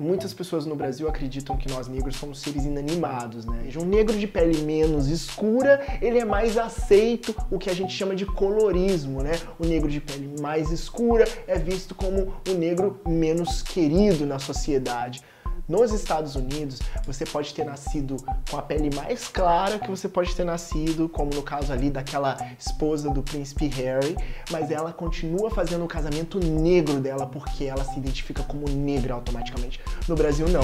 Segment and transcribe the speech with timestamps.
[0.00, 3.68] muitas pessoas no Brasil acreditam que nós negros somos seres inanimados, né?
[3.76, 8.16] Um negro de pele menos escura, ele é mais aceito, o que a gente chama
[8.16, 9.32] de colorismo, né?
[9.58, 15.22] O negro de pele mais escura é visto como o negro menos querido na sociedade.
[15.70, 18.16] Nos Estados Unidos, você pode ter nascido
[18.50, 22.36] com a pele mais clara que você pode ter nascido, como no caso ali daquela
[22.58, 24.16] esposa do príncipe Harry,
[24.50, 29.80] mas ela continua fazendo o casamento negro dela porque ela se identifica como negra automaticamente.
[30.08, 30.62] No Brasil, não.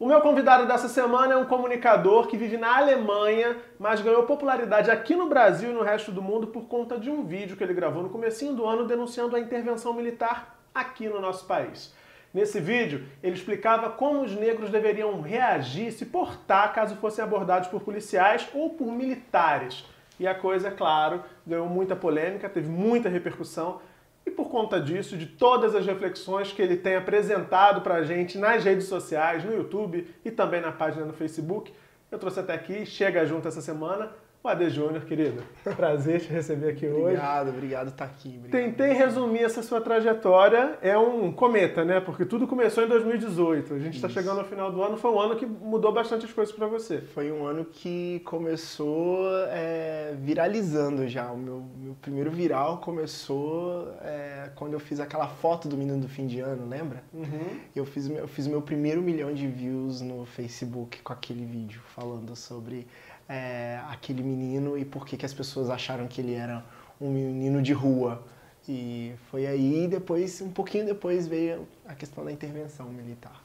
[0.00, 4.90] O meu convidado dessa semana é um comunicador que vive na Alemanha, mas ganhou popularidade
[4.90, 7.72] aqui no Brasil e no resto do mundo por conta de um vídeo que ele
[7.72, 11.94] gravou no comecinho do ano denunciando a intervenção militar aqui no nosso país.
[12.32, 17.82] Nesse vídeo, ele explicava como os negros deveriam reagir, se portar caso fossem abordados por
[17.82, 19.84] policiais ou por militares.
[20.18, 23.80] E a coisa, claro, ganhou muita polêmica, teve muita repercussão,
[24.26, 28.64] e por conta disso, de todas as reflexões que ele tem apresentado pra gente nas
[28.64, 31.72] redes sociais, no YouTube e também na página no Facebook,
[32.10, 34.12] eu trouxe até aqui, chega junto essa semana,
[34.44, 35.42] o AD Júnior, querido.
[35.74, 37.16] Prazer te receber aqui obrigado, hoje.
[37.16, 38.34] Obrigado, obrigado por estar aqui.
[38.36, 38.50] Obrigado.
[38.50, 40.78] Tentei resumir essa sua trajetória.
[40.82, 41.98] É um cometa, né?
[41.98, 43.72] Porque tudo começou em 2018.
[43.72, 44.98] A gente está chegando ao final do ano.
[44.98, 47.00] Foi um ano que mudou bastante as coisas para você.
[47.00, 51.32] Foi um ano que começou é, viralizando já.
[51.32, 56.08] O meu, meu primeiro viral começou é, quando eu fiz aquela foto do menino do
[56.08, 57.02] fim de ano, lembra?
[57.14, 57.60] Uhum.
[57.74, 62.36] Eu fiz eu fiz meu primeiro milhão de views no Facebook com aquele vídeo falando
[62.36, 62.86] sobre
[63.28, 66.64] é, aquele menino e por que, que as pessoas acharam que ele era
[67.00, 68.22] um menino de rua.
[68.68, 73.42] E foi aí, depois, um pouquinho depois, veio a questão da intervenção militar.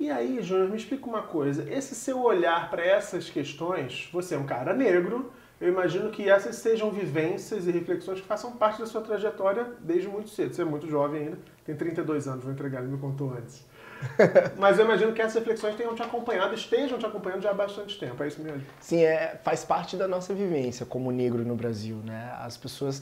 [0.00, 1.68] E aí, Júnior, me explica uma coisa.
[1.72, 6.56] Esse seu olhar para essas questões, você é um cara negro, eu imagino que essas
[6.56, 10.54] sejam vivências e reflexões que façam parte da sua trajetória desde muito cedo.
[10.54, 13.66] Você é muito jovem ainda, tem 32 anos, vou entregar, ele me contou antes.
[14.56, 17.98] Mas eu imagino que essas reflexões tenham te acompanhado, estejam te acompanhando já há bastante
[17.98, 18.62] tempo, é isso mesmo?
[18.80, 22.34] Sim, é, faz parte da nossa vivência como negro no Brasil, né?
[22.40, 23.00] As pessoas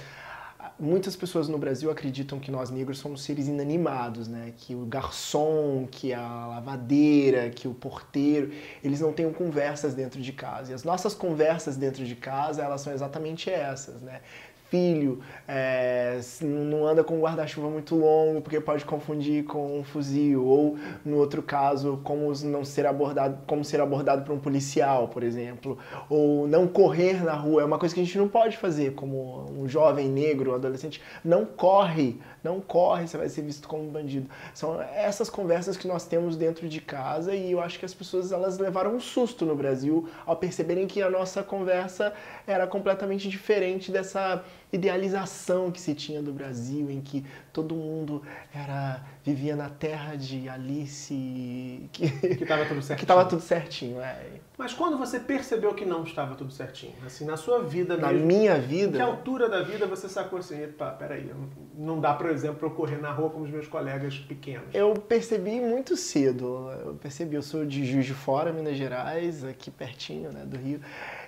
[0.79, 4.53] muitas pessoas no Brasil acreditam que nós negros somos seres inanimados, né?
[4.57, 10.33] Que o garçom, que a lavadeira, que o porteiro, eles não tenham conversas dentro de
[10.33, 10.73] casa.
[10.73, 14.21] E as nossas conversas dentro de casa, elas são exatamente essas, né?
[14.69, 20.45] Filho, é, não anda com um guarda-chuva muito longo porque pode confundir com um fuzil,
[20.45, 25.23] ou no outro caso, como não ser abordado, como ser abordado por um policial, por
[25.23, 25.79] exemplo,
[26.09, 29.47] ou não correr na rua, é uma coisa que a gente não pode fazer como
[29.51, 33.89] um jovem negro, um adolescente, não corre, não corre, você vai ser visto como um
[33.89, 34.29] bandido.
[34.55, 38.33] São essas conversas que nós temos dentro de casa e eu acho que as pessoas
[38.33, 42.13] elas levaram um susto no Brasil ao perceberem que a nossa conversa
[42.47, 48.23] era completamente diferente dessa idealização que se tinha do Brasil, em que todo mundo
[48.55, 52.97] era vivia na terra de Alice, que estava tudo certinho.
[52.99, 54.01] que estava tudo certinho.
[54.01, 54.41] É.
[54.59, 58.27] Mas quando você percebeu que não estava tudo certinho, assim, na sua vida Na mesmo,
[58.27, 58.97] minha vida?
[58.97, 61.31] que altura da vida você sacou assim, epa, peraí,
[61.75, 64.75] não dá, por exemplo, eu correr na rua como os meus colegas pequenos?
[64.75, 69.71] Eu percebi muito cedo, eu percebi, eu sou de Juiz de Fora, Minas Gerais, aqui
[69.71, 70.81] pertinho, né, do Rio,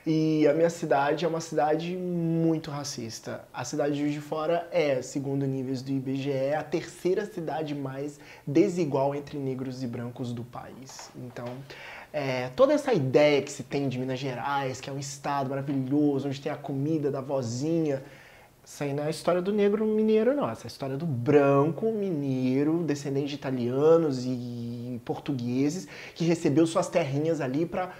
[0.06, 3.44] e a minha cidade é uma cidade muito racista.
[3.52, 8.18] A cidade de Juiz de Fora é, segundo níveis do IBGE, a terceira cidade mais
[8.46, 11.10] desigual entre negros e brancos do país.
[11.14, 11.44] Então,
[12.12, 16.28] é, toda essa ideia que se tem de Minas Gerais, que é um estado maravilhoso,
[16.28, 18.02] onde tem a comida da vozinha,
[18.64, 20.48] isso aí não é a história do negro mineiro, não.
[20.48, 26.88] Essa é a história do branco mineiro, descendente de italianos e portugueses, que recebeu suas
[26.88, 27.92] terrinhas ali para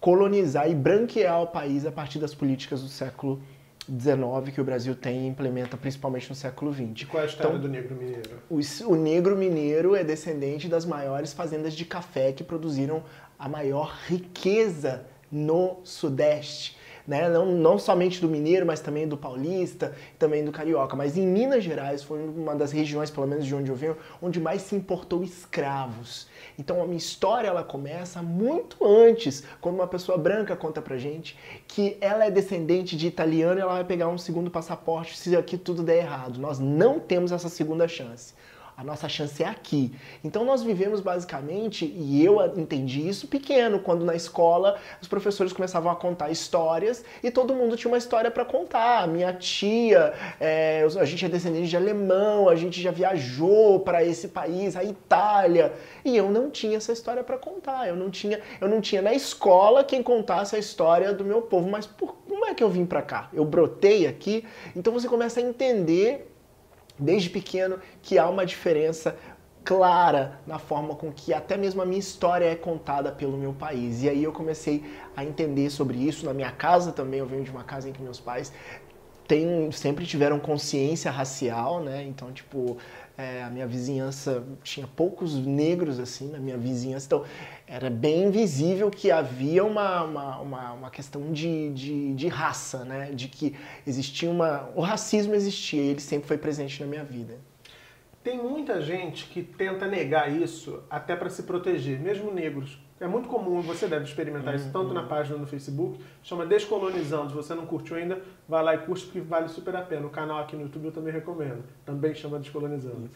[0.00, 3.40] colonizar e branquear o país a partir das políticas do século
[3.88, 7.02] XIX que o Brasil tem e implementa principalmente no século XX.
[7.02, 8.30] E qual é a história então, do negro mineiro?
[8.50, 13.04] O, o negro mineiro é descendente das maiores fazendas de café que produziram
[13.42, 16.76] a maior riqueza no Sudeste
[17.06, 17.28] né?
[17.28, 20.96] Não, não somente do mineiro, mas também do paulista, também do carioca.
[20.96, 24.40] Mas em Minas Gerais foi uma das regiões, pelo menos de onde eu venho, onde
[24.40, 26.26] mais se importou escravos.
[26.58, 31.36] Então a minha história ela começa muito antes, quando uma pessoa branca conta pra gente
[31.66, 35.56] que ela é descendente de italiano e ela vai pegar um segundo passaporte se aqui
[35.56, 36.38] tudo der errado.
[36.38, 38.34] Nós não temos essa segunda chance.
[38.76, 39.92] A nossa chance é aqui.
[40.24, 45.92] Então nós vivemos basicamente, e eu entendi isso pequeno, quando na escola os professores começavam
[45.92, 49.06] a contar histórias e todo mundo tinha uma história para contar.
[49.06, 54.28] Minha tia, é, a gente é descendente de alemão, a gente já viajou para esse
[54.28, 55.72] país, a Itália,
[56.04, 57.86] e eu não tinha essa história para contar.
[57.86, 61.68] Eu não tinha, eu não tinha na escola quem contasse a história do meu povo.
[61.68, 63.28] Mas por, como é que eu vim para cá?
[63.32, 66.31] Eu brotei aqui, então você começa a entender
[67.02, 69.16] desde pequeno que há uma diferença
[69.64, 74.02] clara na forma com que até mesmo a minha história é contada pelo meu país.
[74.02, 74.82] E aí eu comecei
[75.16, 77.20] a entender sobre isso na minha casa também.
[77.20, 78.52] Eu venho de uma casa em que meus pais
[79.26, 82.04] têm, sempre tiveram consciência racial, né?
[82.04, 82.76] Então, tipo,
[83.16, 87.24] é, a minha vizinhança tinha poucos negros assim na minha vizinhança, então
[87.66, 93.10] era bem visível que havia uma, uma, uma, uma questão de, de, de, raça, né?
[93.12, 93.54] De que
[93.86, 94.70] existia uma.
[94.74, 97.38] O racismo existia e ele sempre foi presente na minha vida.
[98.22, 102.78] Tem muita gente que tenta negar isso até para se proteger, mesmo negros.
[103.02, 107.30] É muito comum, você deve experimentar isso tanto na página no Facebook, chama Descolonizando.
[107.30, 110.06] Se você não curtiu ainda, vai lá e curte porque vale super a pena.
[110.06, 111.64] O canal aqui no YouTube eu também recomendo.
[111.84, 113.10] Também chama Descolonizando.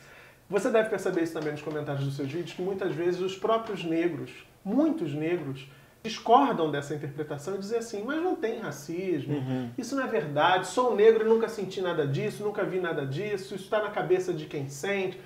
[0.50, 3.84] Você deve perceber isso também nos comentários dos seus vídeos, que muitas vezes os próprios
[3.84, 4.32] negros,
[4.64, 5.70] muitos negros,
[6.02, 9.70] discordam dessa interpretação e dizem assim, mas não tem racismo, uhum.
[9.78, 13.06] isso não é verdade, sou um negro e nunca senti nada disso, nunca vi nada
[13.06, 15.20] disso, isso está na cabeça de quem sente.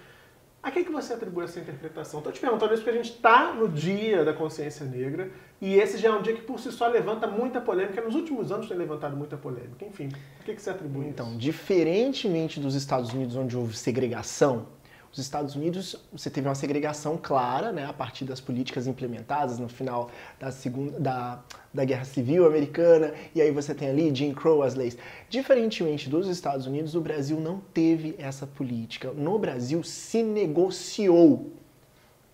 [0.62, 2.20] A quem que você atribui essa interpretação?
[2.20, 5.96] Estou te perguntando isso porque a gente está no dia da consciência negra e esse
[5.96, 8.02] já é um dia que por si só levanta muita polêmica.
[8.02, 9.86] Nos últimos anos tem levantado muita polêmica.
[9.86, 11.36] Enfim, a que, que você atribui então, isso?
[11.36, 14.66] Então, diferentemente dos Estados Unidos onde houve segregação,
[15.12, 19.68] os Estados Unidos, você teve uma segregação clara, né, a partir das políticas implementadas no
[19.68, 21.42] final da, segunda, da,
[21.74, 24.96] da Guerra Civil Americana, e aí você tem ali Jim Crow, as leis.
[25.28, 29.10] Diferentemente dos Estados Unidos, o Brasil não teve essa política.
[29.12, 31.52] No Brasil se negociou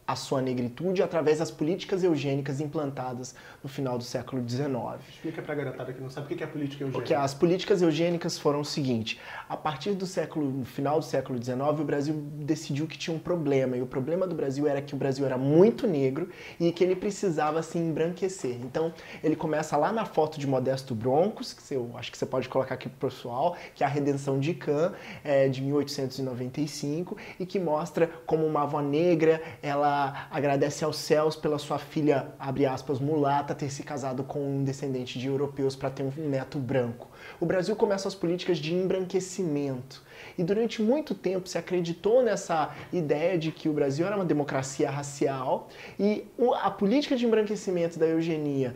[0.07, 4.69] a sua negritude através das políticas eugênicas implantadas no final do século XIX.
[5.09, 6.99] Explica para a garotada que não sabe o que é política eugênica.
[6.99, 11.43] Porque as políticas eugênicas foram o seguinte: a partir do século, no final do século
[11.43, 14.95] XIX, o Brasil decidiu que tinha um problema e o problema do Brasil era que
[14.95, 16.31] o Brasil era muito negro
[16.61, 18.59] e que ele precisava se embranquecer.
[18.63, 18.95] Então
[19.25, 22.75] ele começa lá na foto de Modesto Broncos, que eu acho que você pode colocar
[22.75, 24.93] aqui pro pessoal, que é a Redenção de Can,
[25.25, 29.96] é, de 1895 e que mostra como uma avó negra ela
[30.31, 35.19] agradece aos céus pela sua filha, abre aspas, mulata, ter se casado com um descendente
[35.19, 37.09] de europeus para ter um neto branco.
[37.41, 40.03] O Brasil começa as políticas de embranquecimento.
[40.39, 44.91] E durante muito tempo se acreditou nessa ideia de que o Brasil era uma democracia
[44.91, 46.27] racial e
[46.63, 48.75] a política de embranquecimento da eugenia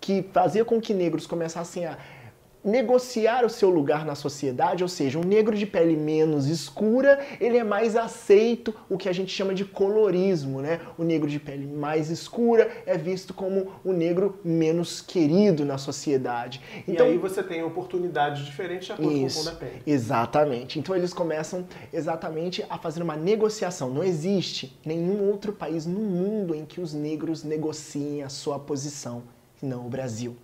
[0.00, 1.98] que fazia com que negros começassem a
[2.68, 7.56] negociar o seu lugar na sociedade, ou seja, um negro de pele menos escura, ele
[7.56, 10.80] é mais aceito, o que a gente chama de colorismo, né?
[10.96, 16.60] O negro de pele mais escura é visto como o negro menos querido na sociedade.
[16.86, 19.82] Então, e aí você tem oportunidades diferentes de acordo isso, com o da pele.
[19.86, 20.78] Exatamente.
[20.78, 23.90] Então eles começam exatamente a fazer uma negociação.
[23.90, 29.22] Não existe nenhum outro país no mundo em que os negros negociem a sua posição,
[29.62, 30.36] não o Brasil.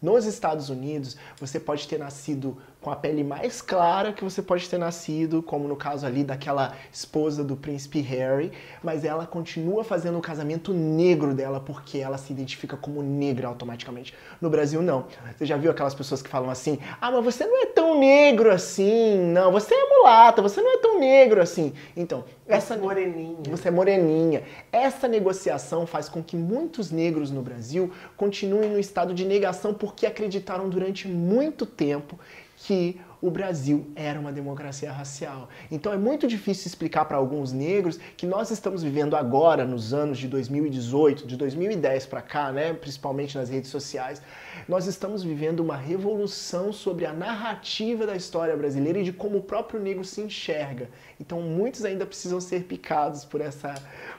[0.00, 2.56] Nos Estados Unidos, você pode ter nascido
[2.88, 6.72] com a pele mais clara que você pode ter nascido, como no caso ali daquela
[6.90, 8.50] esposa do príncipe Harry,
[8.82, 14.14] mas ela continua fazendo o casamento negro dela porque ela se identifica como negra automaticamente.
[14.40, 15.04] No Brasil, não.
[15.36, 18.50] Você já viu aquelas pessoas que falam assim: ah, mas você não é tão negro
[18.50, 21.74] assim, não, você é mulata, você não é tão negro assim.
[21.94, 22.72] Então, essa.
[22.72, 23.50] É moreninha.
[23.50, 24.44] Você é moreninha.
[24.72, 30.06] Essa negociação faz com que muitos negros no Brasil continuem no estado de negação porque
[30.06, 32.18] acreditaram durante muito tempo
[32.66, 35.48] que o Brasil era uma democracia racial.
[35.70, 40.18] Então é muito difícil explicar para alguns negros que nós estamos vivendo agora, nos anos
[40.18, 44.22] de 2018, de 2010 para cá, né, principalmente nas redes sociais,
[44.68, 49.42] nós estamos vivendo uma revolução sobre a narrativa da história brasileira e de como o
[49.42, 50.88] próprio negro se enxerga.
[51.20, 53.74] Então muitos ainda precisam ser picados por essa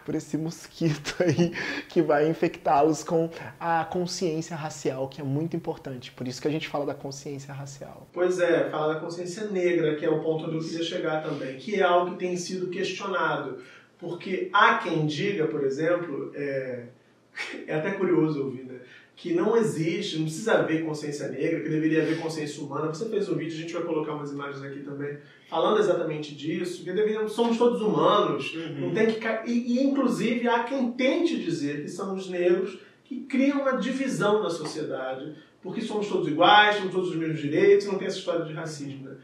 [0.05, 1.51] por esse mosquito aí
[1.87, 3.29] que vai infectá-los com
[3.59, 6.11] a consciência racial, que é muito importante.
[6.11, 8.07] Por isso que a gente fala da consciência racial.
[8.11, 11.57] Pois é, fala da consciência negra, que é o ponto onde eu queria chegar também,
[11.57, 13.61] que é algo que tem sido questionado.
[13.97, 16.85] Porque há quem diga, por exemplo, é,
[17.67, 18.79] é até curioso ouvir, né?
[19.21, 22.87] Que não existe, não precisa haver consciência negra, que deveria haver consciência humana.
[22.87, 25.17] Você fez um vídeo, a gente vai colocar umas imagens aqui também,
[25.49, 28.87] falando exatamente disso, que deveríamos, somos todos humanos, uhum.
[28.87, 33.19] não tem que e, e inclusive há quem tente dizer que são os negros que
[33.21, 37.97] criam uma divisão na sociedade, porque somos todos iguais, temos todos os mesmos direitos, não
[37.97, 39.09] tem essa história de racismo.
[39.09, 39.17] Né?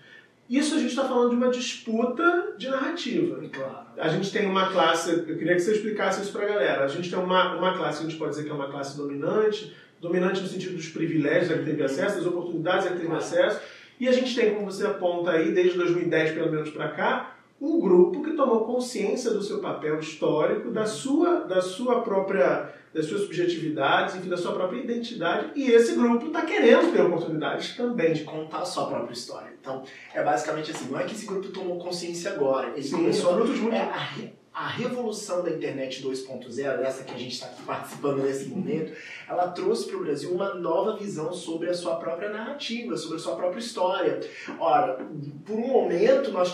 [0.50, 3.42] Isso a gente está falando de uma disputa de narrativa.
[3.52, 3.86] Claro.
[3.98, 6.84] A gente tem uma classe, eu queria que você explicasse isso para a galera.
[6.84, 8.96] A gente tem uma, uma classe que a gente pode dizer que é uma classe
[8.96, 9.74] dominante,
[10.08, 13.60] dominante no sentido dos privilégios a que teve acesso, das oportunidades a que teve acesso.
[14.00, 17.80] E a gente tem, como você aponta aí, desde 2010 pelo menos para cá, um
[17.80, 23.22] grupo que tomou consciência do seu papel histórico, da sua, da sua própria, das suas
[23.22, 25.52] subjetividades, enfim, da sua própria identidade.
[25.56, 29.54] E esse grupo está querendo ter oportunidades também de contar a sua própria história.
[29.60, 29.84] Então,
[30.14, 33.44] é basicamente assim, não é que esse grupo tomou consciência agora, ele Sim, começou é
[33.46, 37.48] de muito- é, a, re- a revolução da internet 2.0, essa que a gente está
[37.48, 38.94] aqui participando nesse momento,
[39.28, 43.20] ela trouxe para o Brasil uma nova visão sobre a sua própria narrativa, sobre a
[43.20, 44.20] sua própria história.
[44.60, 44.98] Ora,
[45.46, 46.52] por um momento nós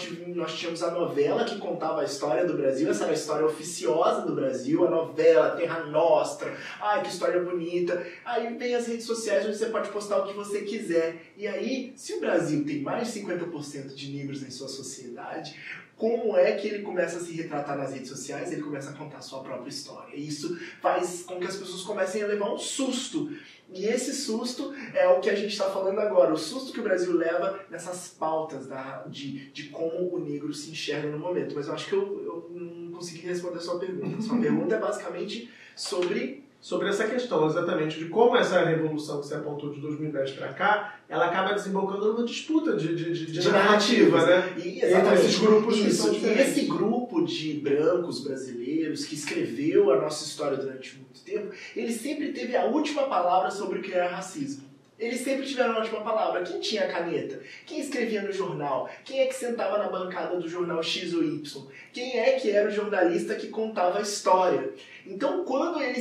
[0.58, 4.34] tínhamos a novela que contava a história do Brasil, essa era a história oficiosa do
[4.34, 8.06] Brasil, a novela Terra Nostra, ai que história bonita.
[8.26, 11.32] Aí vem as redes sociais onde você pode postar o que você quiser.
[11.38, 15.56] E aí, se o Brasil tem mais de 50% de negros em sua sociedade,
[16.02, 18.52] como é que ele começa a se retratar nas redes sociais?
[18.52, 20.16] Ele começa a contar a sua própria história.
[20.16, 23.32] E isso faz com que as pessoas comecem a levar um susto.
[23.72, 26.84] E esse susto é o que a gente está falando agora, o susto que o
[26.84, 31.54] Brasil leva nessas pautas da, de, de como o negro se enxerga no momento.
[31.54, 34.20] Mas eu acho que eu, eu não consegui responder a sua pergunta.
[34.24, 39.34] Sua pergunta é basicamente sobre sobre essa questão exatamente de como essa revolução que você
[39.34, 44.24] apontou de 2010 para cá, ela acaba desembocando numa disputa de, de, de, de narrativa,
[44.24, 44.54] né?
[44.58, 46.58] E, Entre esses grupos que são e diferentes.
[46.58, 52.32] esse grupo de brancos brasileiros que escreveu a nossa história durante muito tempo, ele sempre
[52.32, 54.72] teve a última palavra sobre o que era racismo.
[55.02, 56.44] Eles sempre tiveram a última palavra.
[56.44, 57.42] Quem tinha a caneta?
[57.66, 58.88] Quem escrevia no jornal?
[59.04, 61.68] Quem é que sentava na bancada do jornal X ou Y?
[61.92, 64.70] Quem é que era o jornalista que contava a história?
[65.04, 65.31] Então,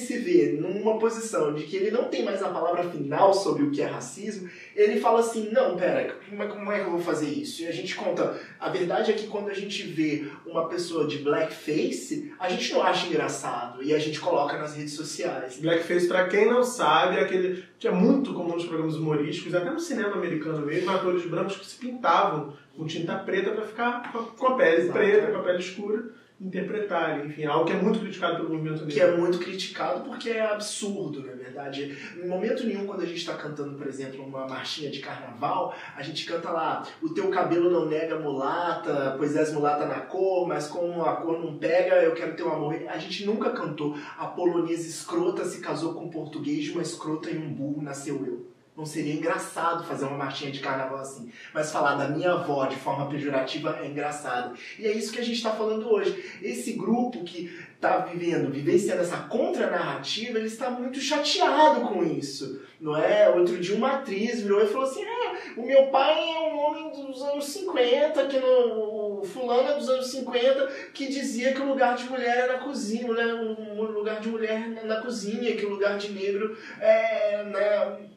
[0.00, 3.71] se vê numa posição de que ele não tem mais a palavra final sobre o
[3.71, 7.00] que é racismo, ele fala assim: não, pera, como é, como é que eu vou
[7.00, 7.62] fazer isso?
[7.62, 8.40] E a gente conta.
[8.59, 12.83] A verdade é que quando a gente vê uma pessoa de blackface, a gente não
[12.83, 15.59] acha engraçado e a gente coloca nas redes sociais.
[15.59, 19.71] Blackface, pra quem não sabe, é aquele que é muito comum nos programas humorísticos, até
[19.71, 24.19] no cinema americano mesmo, atores brancos que se pintavam com tinta preta pra ficar com
[24.19, 24.92] a- com a pele Exato.
[24.99, 26.04] preta, com a pele escura,
[26.40, 27.26] interpretarem.
[27.26, 28.94] Enfim, algo que é muito criticado pelo movimento negro.
[28.94, 31.97] Que é muito criticado porque é absurdo, na verdade.
[32.16, 36.02] Em momento nenhum, quando a gente está cantando, por exemplo, uma marchinha de carnaval, a
[36.02, 40.66] gente canta lá: O teu cabelo não nega mulata, pois és mulata na cor, mas
[40.66, 42.75] como a cor não pega, eu quero teu amor.
[42.88, 47.30] A gente nunca cantou A polonesa escrota se casou com um português, de uma escrota
[47.30, 48.50] e um burro nasceu eu.
[48.80, 51.30] Não seria engraçado fazer uma marchinha de carnaval assim.
[51.52, 54.56] Mas falar da minha avó de forma pejorativa é engraçado.
[54.78, 56.25] E é isso que a gente está falando hoje.
[56.40, 62.62] Esse grupo que está vivendo, vivenciando essa contranarrativa, ele está muito chateado com isso.
[62.80, 63.28] Não é?
[63.28, 66.90] Outro dia uma atriz virou e falou assim: ah, o meu pai é um homem
[66.90, 71.68] dos anos 50, que no, o fulano é dos anos 50, que dizia que o
[71.68, 75.99] lugar de mulher era na cozinha, um lugar de mulher na cozinha, que o lugar
[75.99, 77.44] de negro é.
[77.44, 78.10] Né?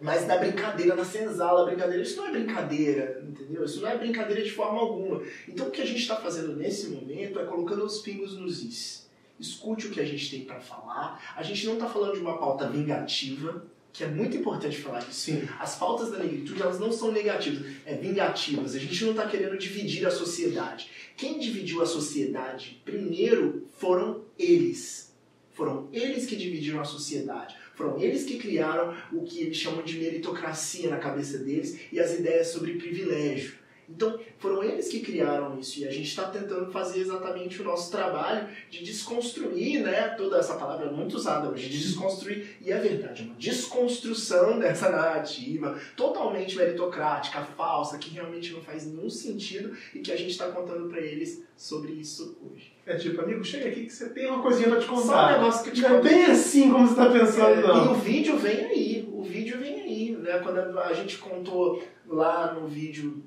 [0.00, 2.02] Mas na brincadeira, na senzala, brincadeira.
[2.02, 3.64] Isso não é brincadeira, entendeu?
[3.64, 5.22] Isso não é brincadeira de forma alguma.
[5.48, 9.08] Então o que a gente está fazendo nesse momento é colocando os pingos nos is.
[9.40, 11.34] Escute o que a gente tem para falar.
[11.36, 15.12] A gente não está falando de uma pauta vingativa, que é muito importante falar isso.
[15.12, 15.48] Sim.
[15.58, 18.74] As pautas da negritude, elas não são negativas, é vingativas.
[18.74, 20.88] A gente não está querendo dividir a sociedade.
[21.16, 25.12] Quem dividiu a sociedade primeiro foram eles.
[25.50, 27.56] Foram eles que dividiram a sociedade.
[27.78, 32.12] Foram eles que criaram o que eles chamam de meritocracia na cabeça deles e as
[32.12, 33.54] ideias sobre privilégio.
[33.90, 37.90] Então, foram eles que criaram isso e a gente está tentando fazer exatamente o nosso
[37.90, 40.08] trabalho de desconstruir, né?
[40.10, 44.90] Toda essa palavra é muito usada hoje, de desconstruir, e é verdade, uma desconstrução dessa
[44.90, 50.48] narrativa totalmente meritocrática, falsa, que realmente não faz nenhum sentido e que a gente está
[50.48, 52.72] contando para eles sobre isso hoje.
[52.86, 55.32] É tipo, amigo, chega aqui que você tem uma coisinha pra te Só um contar.
[55.32, 57.92] negócio que eu te Não é bem assim como você tá pensando, É, E não.
[57.92, 60.38] o vídeo vem aí, o vídeo vem aí, né?
[60.38, 63.22] Quando a gente contou lá no vídeo,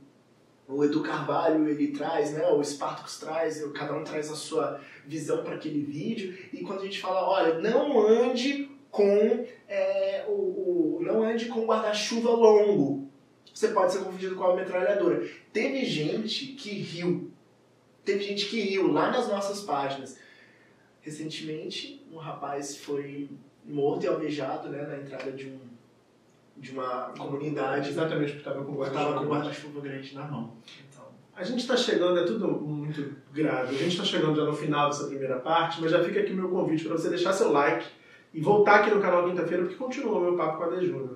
[0.67, 2.47] o Edu Carvalho ele traz, né?
[2.49, 6.37] O Spartacus traz, cada um traz a sua visão para aquele vídeo.
[6.53, 11.65] E quando a gente fala, olha, não ande com é, o, o- não ande com
[11.65, 13.09] guarda-chuva longo.
[13.53, 15.27] Você pode ser confundido com uma metralhadora.
[15.51, 17.31] Teve gente que riu.
[18.05, 20.17] Teve gente que riu lá nas nossas páginas.
[21.01, 23.29] Recentemente, um rapaz foi
[23.65, 25.59] morto e alvejado né, na entrada de, um,
[26.61, 27.89] de uma comunidade.
[27.89, 29.25] Exatamente, Estava com guarda-chuva.
[29.25, 30.53] guarda-chuva grande na mão.
[30.87, 33.75] Então, A gente está chegando, é tudo muito grave.
[33.75, 36.35] A gente está chegando já no final dessa primeira parte, mas já fica aqui o
[36.35, 37.85] meu convite para você deixar seu like
[38.33, 41.13] e voltar aqui no canal quinta-feira, porque continua o meu papo com a Dejuna.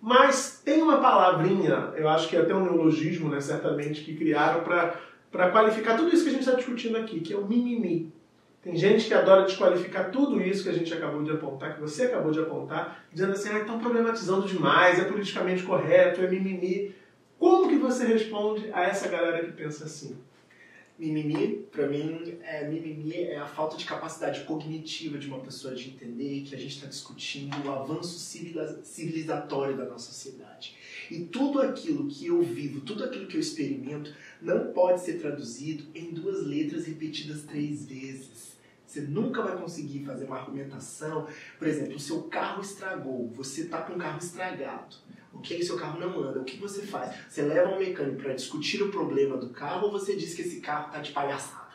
[0.00, 4.62] Mas tem uma palavrinha, eu acho que é até um neologismo, né, certamente, que criaram
[4.62, 8.12] para qualificar tudo isso que a gente está discutindo aqui, que é o mimimi.
[8.64, 12.04] Tem gente que adora desqualificar tudo isso que a gente acabou de apontar, que você
[12.04, 16.94] acabou de apontar, dizendo assim, ah, estão problematizando demais, é politicamente correto, é mimimi.
[17.38, 20.16] Como que você responde a essa galera que pensa assim?
[20.98, 25.90] mimimi, pra mim, é, mimimi é a falta de capacidade cognitiva de uma pessoa de
[25.90, 28.18] entender que a gente está discutindo o avanço
[28.84, 30.76] civilizatório da nossa sociedade.
[31.10, 35.84] E tudo aquilo que eu vivo, tudo aquilo que eu experimento, não pode ser traduzido
[35.94, 38.53] em duas letras repetidas três vezes.
[38.94, 41.26] Você nunca vai conseguir fazer uma argumentação.
[41.58, 44.94] Por exemplo, o seu carro estragou, você está com o carro estragado.
[45.32, 46.38] O que é que seu carro não anda?
[46.38, 47.12] O que você faz?
[47.28, 50.60] Você leva um mecânico para discutir o problema do carro ou você diz que esse
[50.60, 51.74] carro está de palhaçada?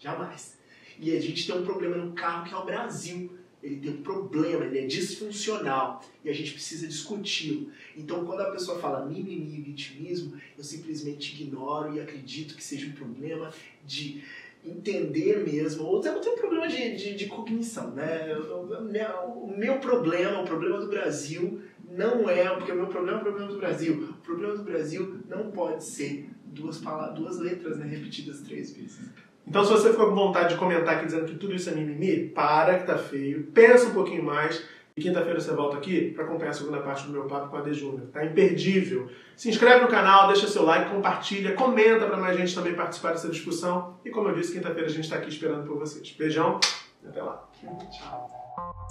[0.00, 0.58] Jamais.
[0.98, 4.02] E a gente tem um problema no carro que é o Brasil ele tem um
[4.02, 7.70] problema, ele é disfuncional e a gente precisa discuti-lo.
[7.96, 12.88] Então, quando a pessoa fala mimimi e vitimismo, eu simplesmente ignoro e acredito que seja
[12.88, 13.54] um problema
[13.86, 14.24] de
[14.64, 18.34] entender mesmo, ou até tem um problema de, de, de cognição, né?
[18.36, 23.24] O meu problema, o problema do Brasil, não é, porque o meu problema é o
[23.24, 24.08] problema do Brasil.
[24.10, 29.00] O problema do Brasil não pode ser duas, palavras, duas letras né, repetidas três vezes.
[29.46, 32.28] Então, se você ficou com vontade de comentar aqui dizendo que tudo isso é mimimi,
[32.28, 34.64] para que tá feio, pensa um pouquinho mais.
[34.96, 37.62] E quinta-feira você volta aqui para acompanhar a segunda parte do meu papo com a
[37.62, 38.08] De Júnior.
[38.12, 39.08] Tá imperdível.
[39.34, 43.28] Se inscreve no canal, deixa seu like, compartilha, comenta para mais gente também participar dessa
[43.28, 43.98] discussão.
[44.04, 46.10] E como eu disse, quinta-feira a gente está aqui esperando por vocês.
[46.12, 46.60] Beijão
[47.08, 47.48] até lá.
[47.90, 48.41] Tchau.
[48.58, 48.82] you